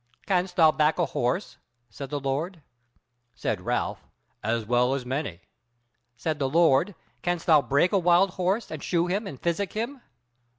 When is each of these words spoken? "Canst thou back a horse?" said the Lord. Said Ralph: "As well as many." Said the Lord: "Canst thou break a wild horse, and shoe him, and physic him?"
"Canst 0.25 0.55
thou 0.55 0.71
back 0.71 0.97
a 0.97 1.05
horse?" 1.05 1.57
said 1.91 2.09
the 2.09 2.19
Lord. 2.19 2.63
Said 3.35 3.61
Ralph: 3.61 4.07
"As 4.43 4.65
well 4.65 4.95
as 4.95 5.05
many." 5.05 5.41
Said 6.17 6.39
the 6.39 6.49
Lord: 6.49 6.95
"Canst 7.21 7.45
thou 7.45 7.61
break 7.61 7.91
a 7.91 7.99
wild 7.99 8.31
horse, 8.31 8.71
and 8.71 8.81
shoe 8.83 9.05
him, 9.05 9.27
and 9.27 9.39
physic 9.39 9.73
him?" 9.73 10.01